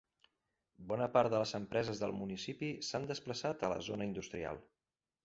[0.91, 4.65] Bona part de les empreses del municipi s'han desplaçat a la zona industrial.